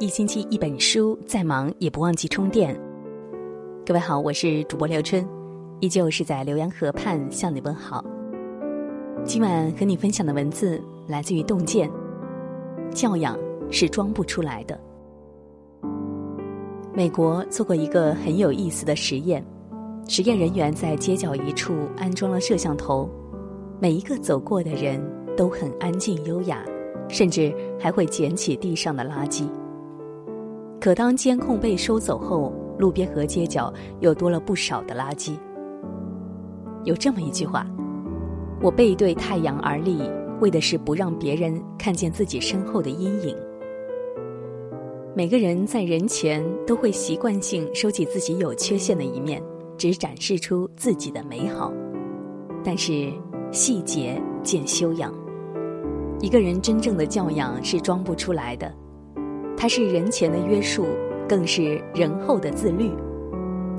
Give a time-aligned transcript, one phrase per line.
[0.00, 2.72] 一星期一本书，再忙也不忘记充电。
[3.84, 5.28] 各位好，我是主播刘春，
[5.80, 8.04] 依旧是在浏阳河畔向你问好。
[9.24, 11.90] 今晚和你分享的文字来自于洞见。
[12.92, 13.36] 教养
[13.72, 14.78] 是装不出来的。
[16.94, 19.44] 美国做过一个很有意思的实验，
[20.06, 23.10] 实验人员在街角一处安装了摄像头，
[23.80, 25.04] 每一个走过的人
[25.36, 26.64] 都很安静优雅，
[27.08, 29.44] 甚至还会捡起地上的垃圾。
[30.80, 35.32] 可当监控被收走后，路边和街角又多了不少的垃圾。
[36.84, 37.66] 有这么一句话
[38.62, 39.98] ：“我背对太阳而立，
[40.40, 43.36] 为的是不让别人看见自己身后的阴影。”
[45.16, 49.42] 每个人在人前都会习惯性收起自己有缺陷的一面，
[49.76, 51.72] 只展示出自己的美好。
[52.62, 53.12] 但是
[53.50, 55.12] 细节见修养，
[56.20, 58.72] 一个人真正的教养是装不出来的。
[59.60, 60.86] 它是人前的约束，
[61.28, 62.92] 更是人后的自律。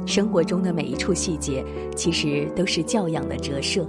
[0.05, 1.63] 生活中的每一处细节，
[1.95, 3.87] 其实都是教养的折射。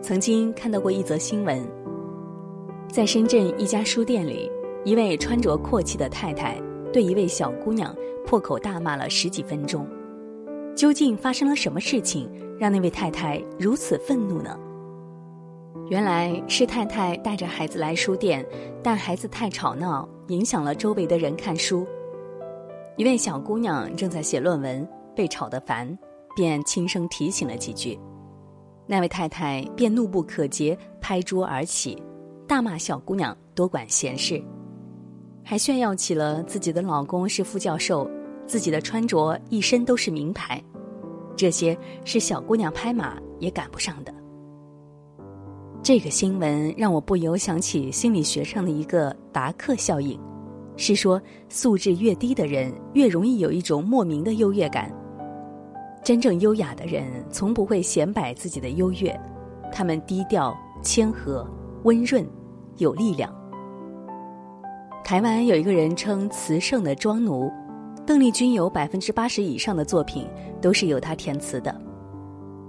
[0.00, 1.60] 曾经看到过一则新闻，
[2.88, 4.48] 在深圳一家书店里，
[4.84, 6.56] 一位穿着阔气的太太
[6.92, 7.92] 对一位小姑娘
[8.24, 9.84] 破口大骂了十几分钟。
[10.76, 14.56] 究竟发生了什么事情，让那位太太如此愤怒呢？
[15.90, 18.44] 原来是太太带着孩子来书店，
[18.82, 21.86] 但孩子太吵闹，影响了周围的人看书。
[22.96, 25.98] 一位小姑娘正在写论文，被吵得烦，
[26.34, 27.98] 便轻声提醒了几句。
[28.86, 32.02] 那位太太便怒不可遏，拍桌而起，
[32.46, 34.42] 大骂小姑娘多管闲事，
[35.44, 38.08] 还炫耀起了自己的老公是副教授，
[38.46, 40.62] 自己的穿着一身都是名牌，
[41.36, 44.14] 这些是小姑娘拍马也赶不上的。
[45.84, 50.18] 这个新闻让我不由想起心理学上的一个达克效应，
[50.78, 54.90] 是说素质越低的人越容易有一种莫名的优越感。
[56.02, 59.14] 真正优雅的人从不会显摆自己的优越，
[59.70, 61.46] 他们低调、谦和、
[61.82, 62.26] 温润、
[62.78, 63.30] 有力量。
[65.04, 67.52] 台湾有一个人称词圣的庄奴，
[68.06, 70.26] 邓丽君有百分之八十以上的作品
[70.62, 71.78] 都是由他填词的。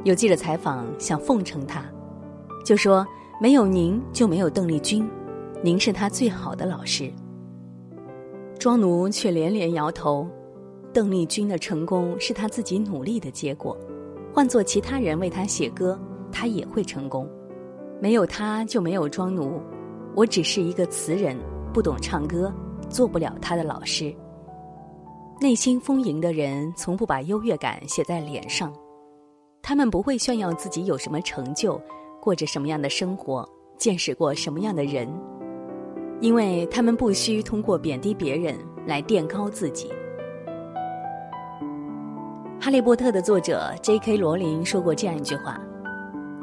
[0.04, 1.82] 有记者采访想奉承他。
[2.66, 3.06] 就说
[3.40, 5.08] 没有您就没有邓丽君，
[5.62, 7.14] 您是他最好的老师。
[8.58, 10.28] 庄奴却连连摇头，
[10.92, 13.78] 邓丽君的成功是他自己努力的结果，
[14.34, 16.00] 换做其他人为他写歌，
[16.32, 17.30] 他也会成功。
[18.02, 19.62] 没有他就没有庄奴，
[20.16, 21.38] 我只是一个词人，
[21.72, 22.52] 不懂唱歌，
[22.90, 24.12] 做不了他的老师。
[25.40, 28.74] 内心丰盈的人从不把优越感写在脸上，
[29.62, 31.80] 他们不会炫耀自己有什么成就。
[32.26, 33.48] 过着什么样的生活，
[33.78, 35.08] 见识过什么样的人，
[36.22, 39.90] 因为他们不需通过贬低别人来垫高自己。
[42.60, 44.18] 《哈利波特》的作者 J.K.
[44.18, 45.62] 罗琳说过这样一句话：“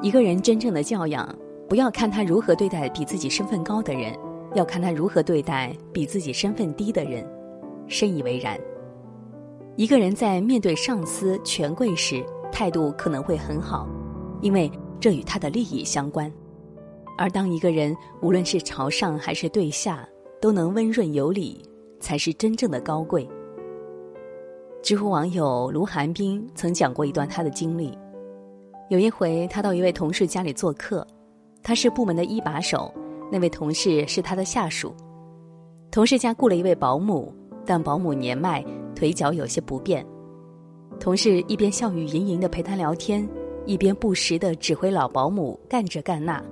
[0.03, 1.28] 一个人真正的教养，
[1.69, 4.16] 不要看他如何对待比自己身份高的人，
[4.54, 7.28] 要看他如何对待比自己身份低的人。”
[7.91, 8.56] 深以为然。
[9.75, 13.88] 一个人在面对上司、权贵时，态度可能会很好，
[14.42, 14.71] 因为。
[15.02, 16.32] 这与他的利益相关，
[17.18, 20.08] 而当一个人无论是朝上还是对下，
[20.40, 21.60] 都能温润有礼，
[21.98, 23.28] 才是真正的高贵。
[24.80, 27.98] 知乎网友卢寒冰曾讲过一段他的经历：
[28.91, 31.04] 有一回，他到一位同事家里做客，
[31.64, 32.94] 他是部门的一把手，
[33.28, 34.94] 那位同事是他的下属。
[35.91, 37.34] 同事家雇了一位保姆，
[37.66, 38.64] 但保姆年迈，
[38.94, 40.06] 腿脚有些不便。
[41.00, 43.28] 同事一边笑语盈盈的陪他聊天。
[43.64, 46.42] 一边不时的指挥老保姆干这干那，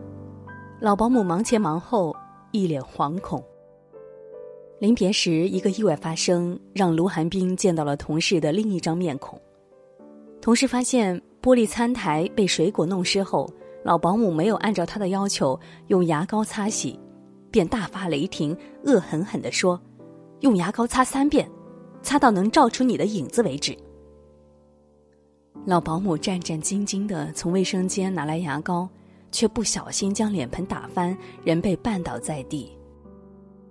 [0.81, 2.15] 老保姆忙前忙后，
[2.53, 3.43] 一脸惶恐。
[4.78, 9.38] 临别时，一个意外发生，让卢寒冰见到了同事的另一张面孔。
[10.41, 13.50] 同事发现玻璃餐台被水果弄湿后，
[13.82, 16.98] 老保姆没有按照他的要求用牙膏擦洗，
[17.51, 19.78] 便大发雷霆，恶狠狠地说
[20.41, 21.51] ：“用牙膏擦三遍，
[22.03, 23.77] 擦到能照出你的影子为止。”
[25.67, 28.89] 老保姆战战兢兢地从卫生间拿来牙膏，
[29.31, 32.71] 却不小心将脸盆打翻，人被绊倒在地。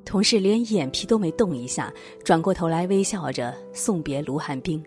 [0.05, 1.91] 同事连眼皮都没动一下，
[2.23, 4.83] 转过头来微笑着送别卢寒冰。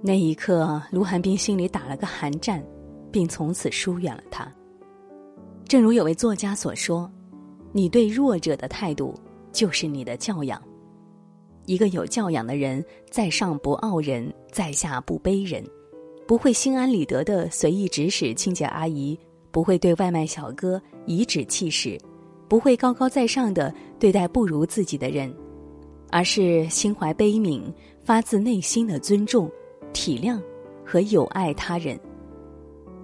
[0.00, 2.62] 那一刻，卢寒冰心里打了个寒战，
[3.10, 4.50] 并从此疏远了他。
[5.68, 7.10] 正如有位作家所说
[7.72, 9.14] ：“你对弱者的态度，
[9.52, 10.60] 就是你的教养。”
[11.66, 15.64] 一个有教养的人，在上不傲人，在下不卑人，
[16.26, 19.18] 不会心安理得的随意指使清洁阿姨，
[19.50, 21.98] 不会对外卖小哥颐指气使，
[22.48, 25.32] 不会高高在上的对待不如自己的人，
[26.10, 27.62] 而是心怀悲悯、
[28.04, 29.50] 发自内心的尊重、
[29.92, 30.40] 体谅
[30.84, 31.98] 和友爱他人。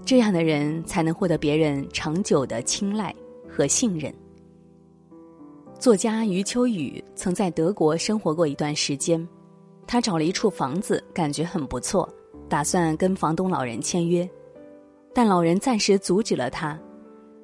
[0.04, 3.14] 这样的人才能获得别人长久的青睐
[3.48, 4.12] 和信任。
[5.78, 9.26] 作家余秋雨曾在德国生活过一段时间，
[9.86, 12.08] 他找了一处房子，感觉很不错，
[12.48, 14.28] 打算跟房东老人签约，
[15.14, 16.76] 但老人暂时阻止了他：“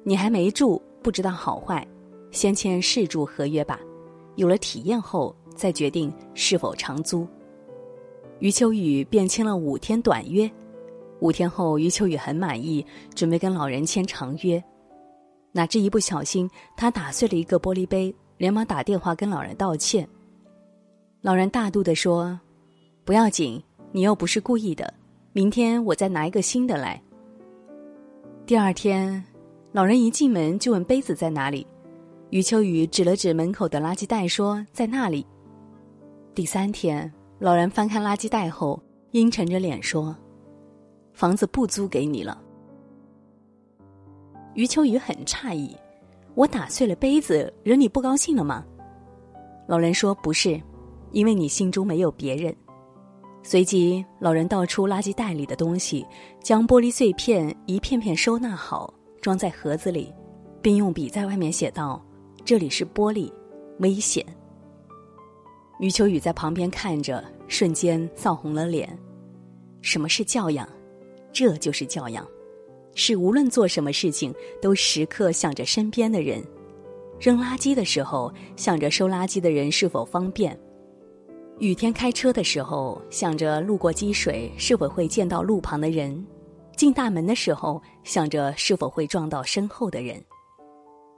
[0.03, 1.87] 你还没住，不知道好坏。”
[2.29, 3.79] 先签试住合约吧，
[4.35, 7.25] 有了体验后再决定是否长租。
[8.39, 10.51] 余秋雨便签了五天短约，
[11.21, 12.85] 五天后余秋雨很满意，
[13.15, 14.61] 准备跟老人签长约，
[15.53, 20.07] 哪知一不小心他打碎了一个玻璃杯，连忙打电话跟老人道歉。
[21.21, 22.39] 老人大度地说
[23.03, 23.61] ：“不要紧，
[23.91, 24.93] 你又不是故意的，
[25.33, 27.01] 明天我再拿一个新的来。”
[28.45, 29.23] 第二天，
[29.71, 31.65] 老人一进门就问杯子在哪里。
[32.29, 35.25] 余秋雨指了指门口的垃圾袋，说：“在那里。”
[36.35, 40.15] 第三天，老人翻开垃圾袋后，阴沉着脸说
[41.13, 42.41] ：“房子不租给你了。”
[44.53, 45.75] 余秋雨很诧异
[46.35, 48.63] ：“我打碎了杯子，惹你不高兴了吗？”
[49.67, 50.61] 老人说：“不是，
[51.11, 52.55] 因为你心中没有别人。”
[53.41, 56.05] 随即，老人倒出垃圾袋里的东西，
[56.43, 60.13] 将玻璃碎片一片片收纳好，装在盒子里，
[60.61, 62.03] 并用笔在外面写道。
[62.43, 63.31] 这里是玻璃，
[63.79, 64.25] 危险。
[65.79, 68.97] 余秋雨在旁边看着，瞬间臊红了脸。
[69.81, 70.67] 什么是教养？
[71.31, 72.25] 这就是教养，
[72.95, 76.43] 是无论做什么事情都时刻想着身边的人。
[77.19, 80.53] 扔垃圾的时候，想着收垃圾的人是否方便；
[81.59, 86.13] 雨天开车的时候，想着路过积水是否会溅到路旁的人；
[86.75, 90.21] 进大门的时候，想着是否会撞到身后的人。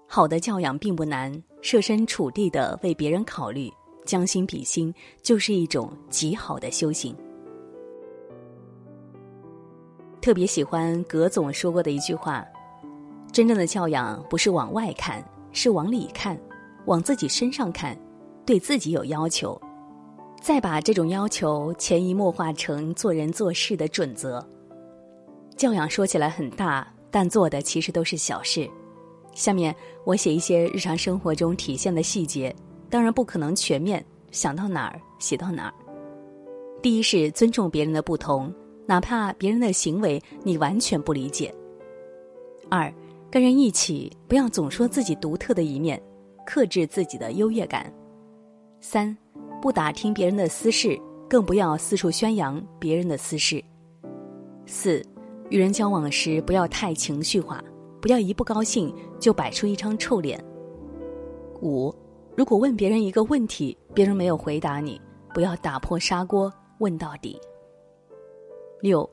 [0.07, 3.71] 好的教养并不难，设身处地的为别人考虑，
[4.05, 7.15] 将心比心，就是一种极好的修行。
[10.27, 12.45] 特别喜欢葛总说过的一句话
[13.31, 16.37] ：“真正的教养不是往外看，是往里看，
[16.83, 17.97] 往自己身上看，
[18.45, 19.57] 对自己有要求，
[20.41, 24.45] 再把这种要求潜移默化成做人做事的准则。
[25.55, 28.69] 教养说起来很大，但做的其实都是小事。”
[29.33, 29.73] 下面
[30.03, 32.53] 我写一些日常生活中体现的细节，
[32.89, 35.73] 当然不可能全面，想到哪儿写到哪儿。
[36.81, 38.53] 第一是尊重别人的不同，
[38.87, 41.53] 哪怕别人的行为你完全不理解。
[42.69, 42.91] 二，
[43.29, 46.01] 跟人一起不要总说自己独特的一面，
[46.45, 47.93] 克制自己的优越感。
[48.81, 49.15] 三，
[49.61, 50.99] 不打听别人的私事，
[51.29, 53.63] 更不要四处宣扬别人的私事。
[54.65, 55.05] 四，
[55.49, 57.63] 与人交往时不要太情绪化。
[57.99, 60.41] 不要一不高兴就摆出一张臭脸。
[61.61, 61.93] 五，
[62.35, 65.01] 如果问别人一个问题，别人没有回答你，
[65.33, 67.37] 不要打破砂锅问到底。
[68.81, 69.09] 六，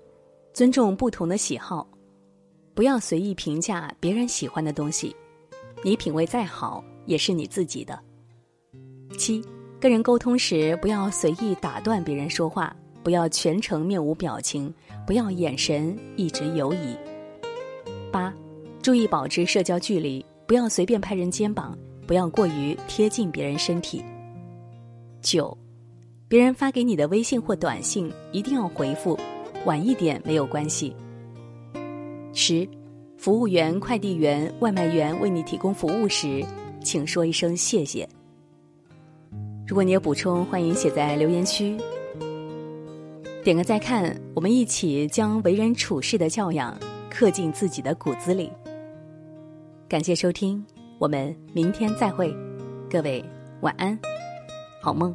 [0.53, 1.87] 尊重不同的喜好，
[2.75, 5.15] 不要随意评价别人喜欢的东西，
[5.83, 7.99] 你品味再好也是你自己的。
[9.19, 9.43] 七，
[9.81, 14.73] 跟人沟通时不要随意打断别人说话，不要全程面无表情，
[15.07, 16.97] 不要眼神一直游移。
[18.13, 18.33] 八。
[18.83, 21.75] 注意保持社交距离，不要随便拍人肩膀，
[22.07, 24.05] 不要过于贴近别人身体。
[25.23, 25.57] 九，
[26.29, 29.19] 别人发给你的微信或短信一定要回复，
[29.65, 30.95] 晚一点没有关系。
[32.33, 32.69] 十，
[33.17, 36.45] 服务员、快递员、外卖员为你提供服务时，
[36.83, 38.09] 请说一声谢谢。
[39.67, 41.77] 如果你有补充，欢迎写在留言区。
[43.43, 46.79] 点个再看，我们一起将为人处事的教养
[47.11, 48.51] 刻进自己的骨子里。
[49.89, 50.65] 感谢收听，
[50.99, 52.35] 我们明天再会，
[52.91, 53.25] 各位
[53.61, 53.99] 晚安，
[54.83, 55.15] 好梦。